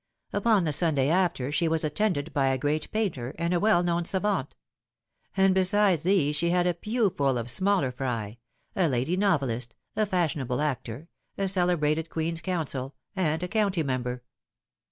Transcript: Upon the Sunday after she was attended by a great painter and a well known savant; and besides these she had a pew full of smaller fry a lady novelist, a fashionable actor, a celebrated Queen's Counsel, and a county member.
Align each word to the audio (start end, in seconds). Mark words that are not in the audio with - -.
Upon 0.33 0.63
the 0.63 0.73
Sunday 0.73 1.09
after 1.09 1.51
she 1.51 1.67
was 1.67 1.83
attended 1.83 2.33
by 2.33 2.47
a 2.47 2.57
great 2.57 2.89
painter 2.91 3.35
and 3.37 3.53
a 3.53 3.59
well 3.59 3.83
known 3.83 4.03
savant; 4.03 4.55
and 5.37 5.53
besides 5.53 6.01
these 6.01 6.35
she 6.35 6.49
had 6.49 6.65
a 6.65 6.73
pew 6.73 7.11
full 7.11 7.37
of 7.37 7.51
smaller 7.51 7.91
fry 7.91 8.39
a 8.75 8.87
lady 8.87 9.15
novelist, 9.15 9.75
a 9.95 10.07
fashionable 10.07 10.59
actor, 10.59 11.07
a 11.37 11.47
celebrated 11.47 12.09
Queen's 12.09 12.41
Counsel, 12.41 12.95
and 13.15 13.43
a 13.43 13.47
county 13.47 13.83
member. 13.83 14.23